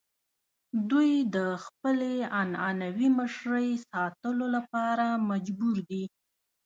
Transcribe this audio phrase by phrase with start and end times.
[0.89, 6.03] دوی د خپلې عنعنوي مشرۍ ساتلو لپاره مجبور دي.